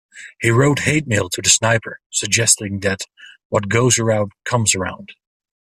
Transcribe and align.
He 0.39 0.49
wrote 0.49 0.79
hate 0.79 1.05
mail 1.05 1.29
to 1.29 1.43
the 1.43 1.49
sniper, 1.51 1.99
suggesting 2.09 2.79
that 2.79 3.01
"what 3.49 3.69
goes 3.69 3.99
around, 3.99 4.31
comes 4.45 4.73
around". 4.73 5.11